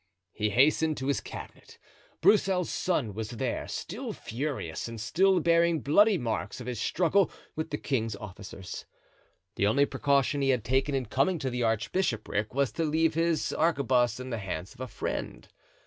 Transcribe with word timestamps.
He 0.31 0.49
hastened 0.49 0.97
to 0.97 1.05
his 1.05 1.21
cabinet. 1.21 1.77
Broussel's 2.21 2.71
son 2.71 3.13
was 3.13 3.29
there, 3.29 3.67
still 3.67 4.13
furious, 4.13 4.87
and 4.87 4.99
still 4.99 5.39
bearing 5.39 5.81
bloody 5.81 6.17
marks 6.17 6.59
of 6.59 6.65
his 6.65 6.81
struggle 6.81 7.29
with 7.55 7.69
the 7.69 7.77
king's 7.77 8.15
officers. 8.15 8.85
The 9.57 9.67
only 9.67 9.85
precaution 9.85 10.41
he 10.41 10.49
had 10.49 10.63
taken 10.63 10.95
in 10.95 11.05
coming 11.05 11.37
to 11.37 11.51
the 11.51 11.61
archbishopric 11.61 12.55
was 12.55 12.71
to 12.71 12.83
leave 12.83 13.13
his 13.13 13.53
arquebuse 13.53 14.19
in 14.19 14.31
the 14.31 14.39
hands 14.39 14.73
of 14.73 14.79
a 14.79 14.87
friend. 14.87 15.47